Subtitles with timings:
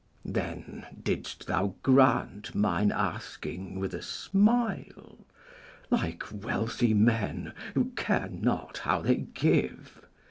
[0.25, 5.27] Then didst thou grant mine asking with a smile,
[5.91, 10.01] Like wealthy men who care not how they give.